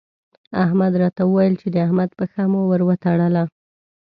[0.63, 3.43] احمد راته وويل چې د احمد پښه مو ور وتړله.